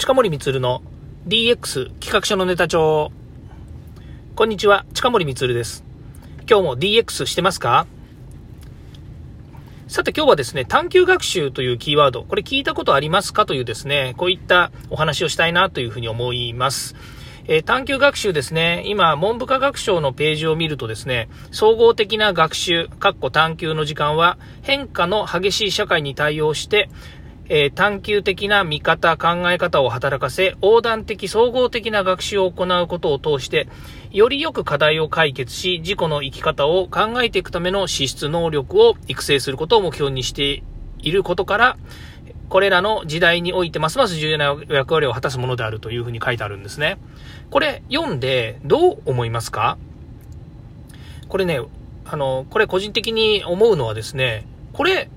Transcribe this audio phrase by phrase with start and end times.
[0.00, 0.80] 近森光の
[1.28, 3.12] DX 企画書のネタ帳。
[4.34, 5.84] こんにちは、近森光です。
[6.48, 7.86] 今日も DX してますか？
[9.88, 13.44] さて今日はですね、探究学習というキーワード、これ聞いたことありますか？
[13.44, 16.96] というですね、こういったお話をしたいなというふうに思います。
[17.44, 26.88] えー、探究学習ですね、今、文部科学省のページを見るとですね、総合的な学習、括弧探究の時間は、変化の激しい社会に対応して、
[27.52, 33.66] えー、探求的な見方、考え方を働かせ、横断的、総合的な学習を行うことを通して、
[34.12, 40.62] よりよく課題を解決し、自己の生き方を考えていくための資質能力を育成することを目標にして
[41.00, 41.76] いることから、
[42.48, 46.98] これらの時代においてますます重要な役割を果たすものであるというふうに書いてあるんですね。
[47.50, 49.76] これ読んでどう思いますか？
[51.28, 51.60] これね、
[52.04, 55.10] あの、これ個人的に思うのはですね、これ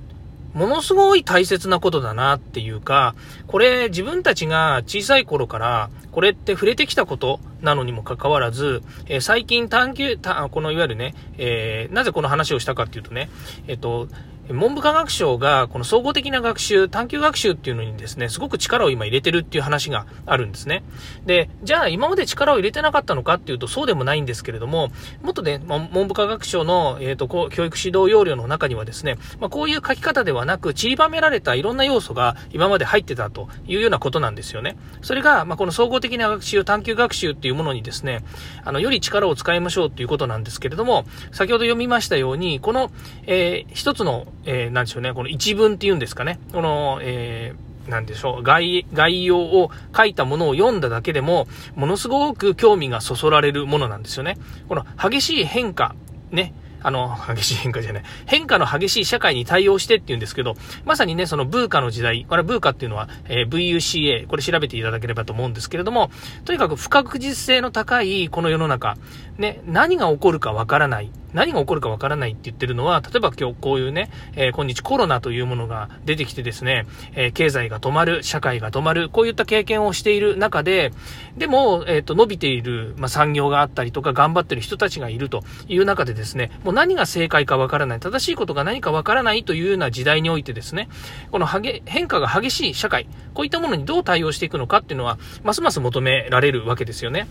[0.53, 3.15] ものすごい大切なことだなっていうか、
[3.47, 10.17] これ自分たちが小さい頃からこれって触れてきたことなのにもかかわらず、えー、最近探求、
[10.51, 13.29] このいわゆるね、えー、なぜこの話をしたかっていうとね、
[13.67, 14.07] えっ、と、
[14.49, 20.83] 文部科学省がこの総合的な学習、探究学習っていうのにですね、すごく力を今入れてるっていう話があるんですね。
[21.25, 34.75] で、じゃあ今まで力を入れてなかったのかっていうとそうでもないんですけれども、もっとね、文部科学省の、えーと、と教育指導要領の中にはですね、まあ、こういう書き方ではなく散りばめられたいろんな要素が今まで入ってたというようなことなんですよね。
[35.01, 38.23] それが、まあ、この総合的な学習、探究学習っていうものにですね、
[38.65, 42.91] あの、より力を使いましょうっていうことなんですけれども、先ほど読みましたように、この、
[43.25, 54.37] えー、一つの、えー、なんでしょうね、この一文っていうんですかね、この、えー、なんでしょう、概、概要を書いたものを読んだだけでも、ものすごく興味がそそられるものなんですよね。
[54.67, 55.95] この激しい変化、
[56.31, 58.03] ね、あの、激しい変化じゃない。
[58.25, 60.55] 変化の激しい社会に対応してっていうんですけど、
[60.85, 66.11] まさにね、そのブーカの時代、これブーカっていうのは、えー、VUCA、これ調べていただければと思うんですけれども、
[66.43, 68.97] とにかく不確実性の高いこの世の中、
[69.37, 71.09] ね、何が起こるかわからない。
[71.33, 80.91] 何が起こるかわからないって言ってるのは、例えば今日こういうね、えー、今日コロナというものが出てきてですね、えー、経済が止まる、社会が止まる、こういった経験をしている中で、
[81.37, 90.89] でも、えっ、ー、と、伸びている、まあ、産業があったりとか、頑張ってる人たちがいるという中でですね、もう何が正解かわからない、正しいことが何かわからないというような時代においてですね、
[91.31, 97.27] この変化が激しい社会、こういったものにどう対応していくのかっていうのは、ますます求められるわけですよね。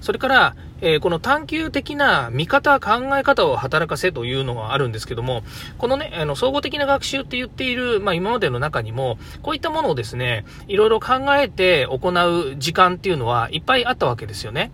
[0.00, 5.42] それから、えー、この探究的な見方、考え方を働かせというのはあるんですけども、
[5.78, 14.70] このね、あの、総合的な学習って言っている、まあ今までの中にも、こういったものをですね、いろいろ考えて行う時間っていうのはいっぱいあったわけですよね。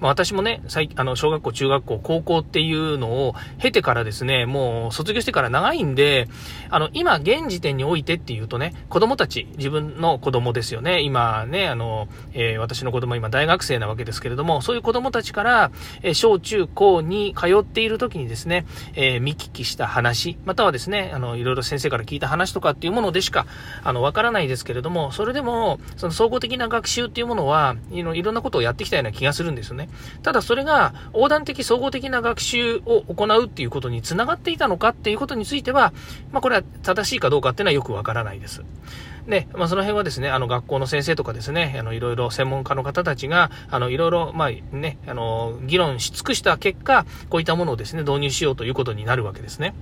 [0.00, 6.28] まあ、私もね、最あの小学校、中学校、高校っていうのを経てからですね、もう卒業してから長いんで、
[6.70, 15.70] あの、今、現時点においてっていうとね、子供たち、自分の子供ですよね、今ね、あの、えー、私の子供今大学生なわけですけれども、そういう子供たちから、
[16.02, 23.46] えー、小中高に通っている時にですね、えー、見聞きした話、またはですね、あの、いろいろ先生から聞いた話とかっていうものでしか、
[23.84, 29.89] あの、わからないですけれども、それでも、その総合的な学習っていうものは、いろいろんなことをやってきたような気がするんですよね。
[30.22, 35.92] ただそれが横断的総合的な学習を行うっていうことにつながっていたのかっていうことについては、
[36.32, 38.62] まあこれは正しいかどうかっていうのはよくわからないです。
[39.30, 49.74] で、まあ、その辺はですね、あの、学校の先生とかですね、あの、いろいろ専門家の方たちが、あの、いろいろ、まあ、ね、あの、議論し尽くした結果、こういったものをですね、導入しようということになるわけですね。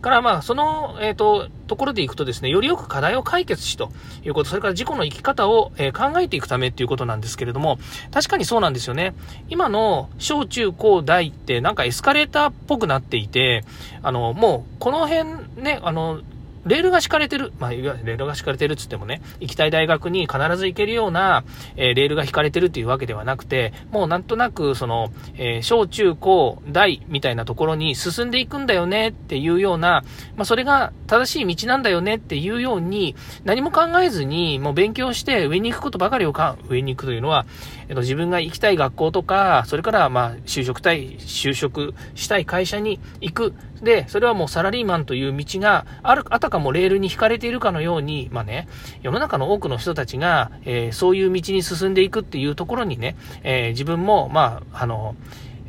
[0.00, 3.90] から、まあ、その、えっ、ー、と、ところでいくとですね、よりよく課題を解決しと
[4.24, 7.78] いうこと、それから自己の生き方を、えー、考えていくためっていうことなんですけれども、
[8.12, 9.14] 確かにそうなんですよね。
[9.48, 13.64] 今の小中高大ってなんかエスカレーターっぽくなっていて、
[14.02, 16.20] あの、もう、この辺ね、あの、
[16.64, 21.44] レールが敷かれてる、まあ、レールが敷かれてるっつってもね、行きたい大学に必ず行けるような、
[21.76, 30.04] えー、レールが引かれてるっていうわけではなくて、もうなんとなく、その、えー、小中高大みたいなところに進んでいくんだよねっていうような、
[30.36, 37.46] まあ、それが正しい道なんだよねっていうように、何も考えずに、もう勉強して上に行くことばかりをか、上に行くというのは、
[37.88, 43.54] えっと、自分が行きたい学校とか、それから、まあ、就職たい、就職したい会社に行く。
[43.82, 48.68] で、それはもうサラリーマンという道がある、あたかもレールに引かれているかのように、まあね、
[49.02, 55.16] 世の中の多くの人たちが、えー、そういう道に進んでいくっていうところにね、えー、自分も、まあ、あの、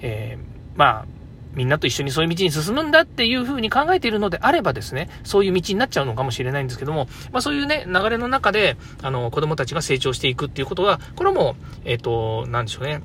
[0.01, 1.05] えー、まあ、
[1.55, 11.55] みんなと一緒にそういう道に進むんだっていうふうに考えているのであればですね、そういう道になっちゃうのかもしれないんですけども、まあそういうね、流れの中で、あの、子供たちが成長していくっていうことは、これも、
[11.85, 13.01] えっ、ー、と、なんでしょうね。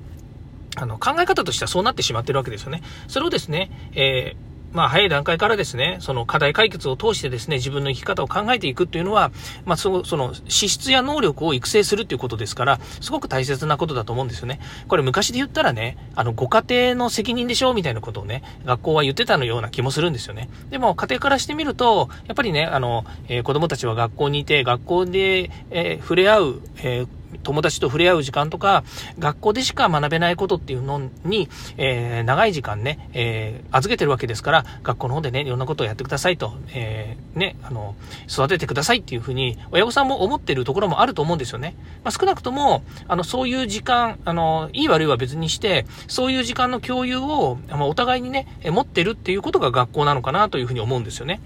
[0.77, 2.83] あの、考え方としてはそうなってしまってるわけですよね。
[3.07, 9.33] それをですね、えーまあ、早い段階からですね、その課題解決を通してですね、自分の生き方を考えていくっていうのは、
[9.65, 14.61] まあ、そその資質や能力を育成するっていうことですから、すごく大切なことだと思うんですよね。
[14.89, 20.51] これ昔で言ったらね、あの、ご家庭の責任でしょみたいなことをね、学校は言ってたのような気もするんですよね。
[20.71, 27.09] でも、家庭からしてみると、やっぱりね、あの、えー、子供たちは学校にいて、学校で、えー、触れ合う、えー
[27.43, 28.85] 友達と触れ合う時間とか、
[29.19, 37.95] 学校でしか学べないことっていうのに、えー、長い時間ね、えー、預けてるわけですから、学校の方でね、いろんなことをやってくださいと、えー、ね、あの、
[38.29, 41.75] 育ててくださいっていうふうに、親御さんも思ってるところもあると思うんですよね。
[42.05, 51.41] まあ、少なくとも、あの、そういう時間、あの、いい悪いは別にして、そういう時間の共有を、まあ、お互いにね、持ってるっていうことが学校なのかなというふうに思うんですよね。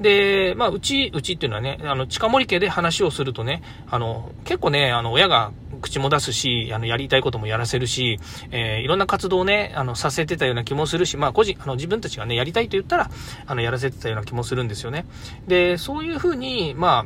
[0.00, 8.18] で、まあ、うち、うちっていうのはね、あの、近森家で話をするとね、あの、結構ね、あの、親が口も出すし、あの、やりたいこともやらせるし、
[8.50, 13.10] えー、いろんな活動をね、あの、させてたような気もするし、まあ、個人、あの、自分たちがね、やりたいと言ったら、
[13.46, 15.04] あの、やらせてたような気もするんですよね。
[15.46, 17.04] で、そういうふうに、ま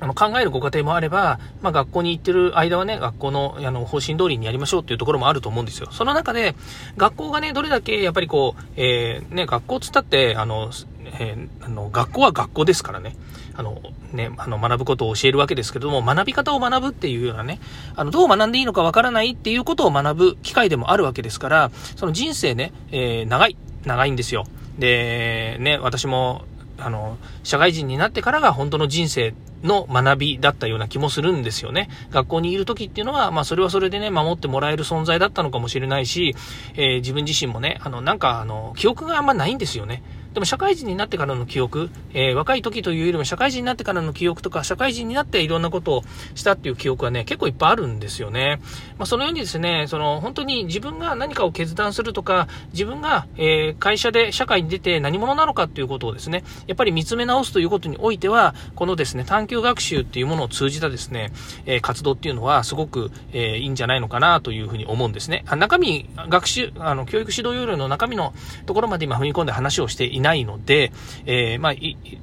[0.00, 5.88] あ、あの、考えるご家庭もあれば、まあ、学校に行ってる間はね、学校の、あの、方針通りにやりましょうっていうところもあると思うんですよ。
[5.90, 6.54] その中で、
[6.96, 10.70] 学校がね、どれだけ、やっぱりこう、えー、ね、学校つったって、あの、
[11.14, 13.16] えー、あの、学校は学校ですからね。
[13.54, 13.80] あの、
[14.12, 17.60] ね、あの、学ぶことを教えるわけですけども、学び方を学ぶっていうようなね、
[17.96, 24.44] あの、どう学んでいいのかわからないっていうことを学ぶ機会でもあるわけですから、その人生ね、えー、長い、長いんですよ。
[24.78, 26.44] で、ね、私も、
[26.78, 31.88] あの、社会人になってからが本当の人生の学びだったような気もするんですよね。
[32.10, 36.36] 学校にいる時っていうのは、まあそれはそれでね、守ってもらえる存在だったのかもしれないし、
[36.74, 40.02] えー、自分自身もね、あの、なんかあの、記憶があんまないんですよね。
[40.34, 46.02] でも社会人になってからの記憶、えー、若い時というよりも社会人になってからの記憶とか、社会人になっていろんなことを
[46.34, 48.60] したっていう記憶はね、結構いっぱいあるんですよね。
[48.98, 61.32] まあ、そのようにですね、その本当に自分が何かを決断するとか、自分が、えー、会社で社会に出て何者なのかっていうことをですね、やっぱり見つめ直すということにおいては、このですね、探究学習っていうものを通じたですね、
[61.66, 65.44] えー、活動っていうのはすごく、えいいんじゃないのかなというふうに思うんですね。
[65.46, 68.34] あ中身、学習、あの、教育指導要領の中身の
[68.66, 70.92] ところまで今踏み込んで話をしていいないので、
[71.26, 71.74] えー、まあ、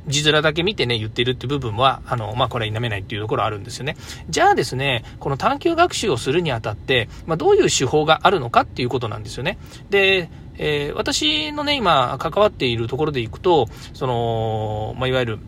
[0.08, 3.98] 字面だけ見てね、言ってるって部分は、あの、まあ、これは否めないっていうところあるんですよね。
[4.30, 9.58] じゃあですね、この探究学習をするにあたって、まあ、どういう手法があるのかっていうことなんですよね。
[9.90, 15.40] で、えー、私のね、今、関わっているところでいくと、その、まあ、いわゆる、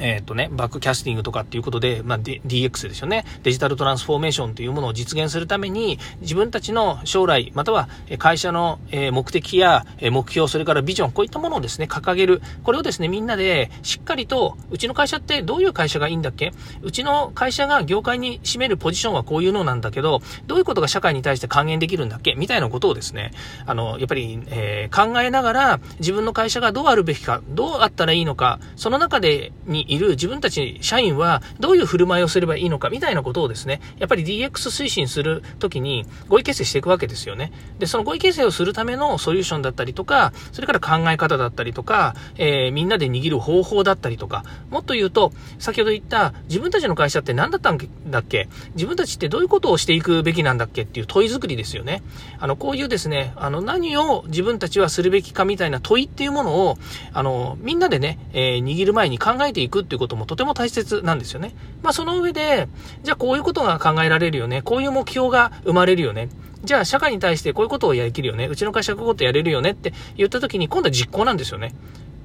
[0.00, 3.24] えっ、ー、とね、バックキャスティングとかっていうことで、まあ、D、DX ですよね。
[3.42, 7.88] デジタルトランスフォーメーションというものを実現するために、自分たちの将来、または
[8.18, 12.42] 会社の目的や目標、それからビジョン、こういったものをですね、掲げる。
[12.62, 16.52] これをですね、みんなでしっかりと、うちの会社ってどういう会社がいいんだっけ？
[16.82, 22.34] うちの会社が業界に占めるポジションはこういうのなんだけど、どういうことが社会に対して還元できるんだっけ？
[22.34, 23.32] みたいなことをですね、
[23.66, 37.52] あの、やっぱり、えー、考えながら、自分の会社がどうあるべきか、どうあったらいいのか、その中でにいる自分たち社員はどういう振る舞いをすればいいのかみたいなことをですね、やっぱり DX 推進するときに合意形成していくわけですよね。
[37.78, 48.48] で、その合意形成をするためのソリューションだったりとか、それから考え方だったりとか、えー、みんなで握る方法だったりとか、もっと言うと、先ほど言った自分たちの会社って何だったんだっけ？
[48.74, 50.82] 自分たちってどういうことをしていくべきなんだっけ？
[50.82, 52.02] っていう問い作りですよね。
[52.38, 56.78] あの、こういうですね、あの、何を自分たちはするべきかみたいな問いっていうものを、
[57.12, 61.54] あの、みんなでね、えー、握る前に考えていくっていうこともとても大切なんですよね。
[61.82, 62.68] まあその上で、
[63.02, 64.62] じゃあこういうことが考えられるよね。
[64.62, 66.28] こういう目標が生まれるよね。
[66.62, 68.46] じゃあ社会に対してこういうことをやりきるよね。
[68.46, 71.74] うちの会社こういうことやれるよねって言った時に今度は実行なんですよね。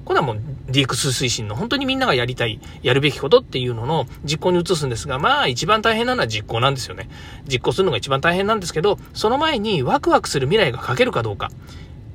[0.04, 7.08] これはもう DX 推進の本当にみんながやりたい、やるべきことっていうのの実行に移すんですが、まあ一番大変なのは実行なんですよね。
[7.48, 11.50] 実行するのが一番大変なんですけど、その前にワクワクする未来が書けるかどうか。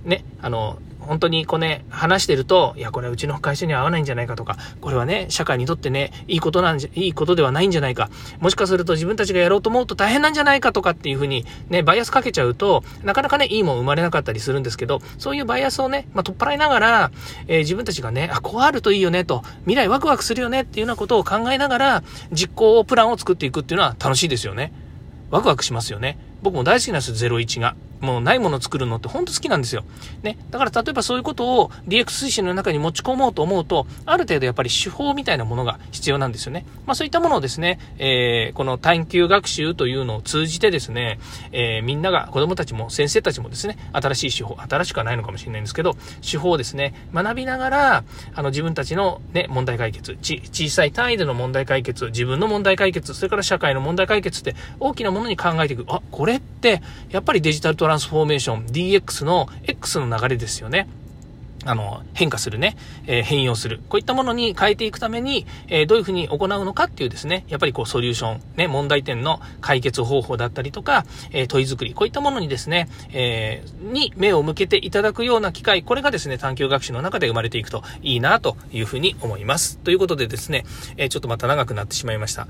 [0.05, 8.09] ね、あの、本当にこうね、話してると、いや、これうちの会社に合わないんじゃないかとか、これはね、社会にとってね、いいことなんじゃ、いいことではないんじゃないか。
[8.39, 17.11] もしかすると自分たちがやろうと思うと大変なんじゃないかとかっていうふうにね、バイアスかけちゃうと、なかなかね、いいもん生まれなかったりするんですけど、そういうバイアスをね、まあ、取っ払いながら、
[17.47, 24.73] えー、自分たちがね、あ、こうあるといいよねと、未来ワクワクするよねっていうようなことを考えながら、実行プランを作っていくっていうのは楽しいですよね。
[25.29, 26.17] ワクワクしますよね。
[26.41, 27.75] 僕も大好きなんですよ、01が。
[28.01, 29.83] もうないものを作るのって本当好きなんですよ。
[30.23, 30.37] ね。
[30.49, 36.65] だから例えばそういうことを DX 推進の中に持ち込もうと思うと、ある程度やっぱり手法みたいなものが必要なんですよね。
[36.85, 41.19] まあそういったものをですね、えー、この探究学習というのを通じてですね、
[41.51, 48.03] えー、みんなが、子供たちも先生たちもですね、新しい手法、新しくはないのかもしれないんですけど、手法をですね、学びながら、
[48.33, 55.85] あの自分たちのね、問題解決、ち、小さい単位での問題解決、自分の問題解決、それから社会の問題解決って大きなものに考えていく。
[55.87, 60.87] あ、これって、やっぱりデジタルトランスフォーメーション、DX の X の流れですよね。
[61.65, 62.77] あの、変化するね、
[63.07, 63.81] えー、変容する。
[63.89, 79.77] こういったものに変えていくために、えー、どういうふうに行うのかっていうですね、やっぱりこう、ソリューション、ね、問題点の解決方法だったりとか、えー、問い作り、こういったものにですね、えに目を向けていただくような機会、これがですね、探究学習の中で生まれていくといいなというふうに思います。
[79.77, 80.65] ということでですね、
[80.97, 82.47] えちょっとまた長くなってしまいました。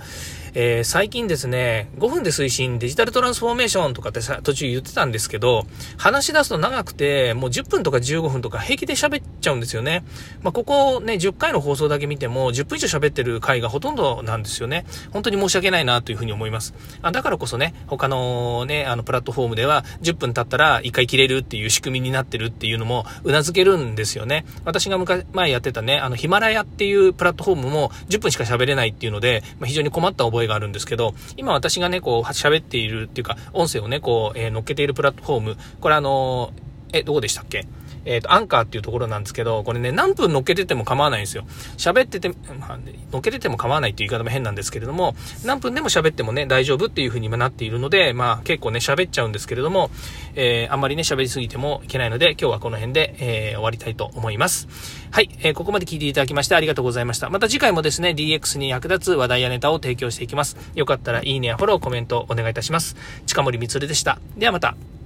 [0.53, 5.65] え最近ですね、5分で推進デジタルトランスフォーメーションとかってさ、途中言ってたんですけど、
[5.97, 10.03] 話し出すと長くて、もう10分とか15分とか平気で喋っちゃうんですよね。
[10.43, 14.85] まあ、ここね、10回の放送だけ見ても、10分以上喋ってる回がほとんどなんですよね。
[15.11, 16.73] 本当に申し訳ないなというふうに思います。
[17.01, 24.45] あだからこそね、他のね、あの、プラットフォームでは、10分経ったら1回切れるっていう仕組みになってるっていうのも、頷けるんですよね。
[24.65, 37.65] 私が昔、前やってたね、あの、ヒマラヤっていうプラットフォームも10分しか喋れないっていうので、まあ、非常に困った覚えがあるんですけど、今私がね、こう、喋っているっていうか、音声をね、こう、えー、乗っけているプラットフォーム、これあのー、え、どこでしたっけ？
[38.05, 41.43] えっ、ー、と、アンカーっていうところなんですけど、これね、何分乗っけてても構わないんですよ。
[41.77, 42.79] 喋ってて、まあ、
[43.11, 45.15] 乗っけてても構わないっていう言い方も変なんですけれども、
[45.45, 49.91] 何分でも喋ってもね、大丈夫っていう風に今なっているので、まあ、結構ね、喋っちゃうんですけれども、
[50.35, 54.67] えー、あんまりね、喋りすぎてもいけないので、今日はこの辺で、えー、終わりたいと思います。
[55.11, 57.29] はい、えー、ここまで聞いていただきましてありがとうございました。
[57.29, 60.57] また次回もですね、DX に役立つ話題やネタを提供していきます。
[60.75, 62.95] よかったらいいねやフォロー、コメントお願いいたします。
[63.25, 64.19] 近森光でした。
[64.37, 65.00] ではまた。